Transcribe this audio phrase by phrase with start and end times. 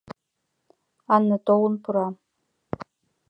[1.15, 2.07] Ана толын пура.